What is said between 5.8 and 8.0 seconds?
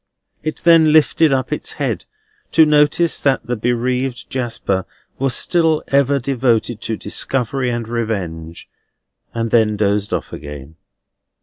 ever devoted to discovery and